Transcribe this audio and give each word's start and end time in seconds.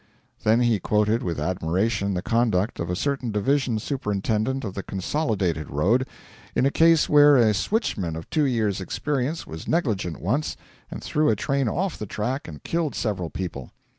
Then 0.43 0.61
he 0.61 0.79
quoted 0.79 1.21
with 1.21 1.39
admiration 1.39 2.15
the 2.15 2.23
conduct 2.23 2.79
of 2.79 2.89
a 2.89 2.95
certain 2.95 3.31
division 3.31 3.77
superintendent 3.77 4.63
of 4.63 4.73
the 4.73 4.81
Consolidated 4.81 5.69
road, 5.69 6.07
in 6.55 6.65
a 6.65 6.71
case 6.71 7.07
where 7.07 7.37
a 7.37 7.53
switchman 7.53 8.15
of 8.15 8.27
two 8.31 8.45
years' 8.45 8.81
experience 8.81 9.45
was 9.45 9.67
negligent 9.67 10.19
once 10.19 10.57
and 10.89 11.03
threw 11.03 11.29
a 11.29 11.35
train 11.35 11.67
off 11.67 11.99
the 11.99 12.07
track 12.07 12.47
and 12.47 12.63
killed 12.63 12.95
several 12.95 13.29
people. 13.29 13.73